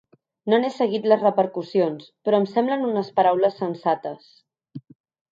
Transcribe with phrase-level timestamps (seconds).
[0.51, 4.33] No n’he seguit les repercussions, però em semblen unes paraules sensates.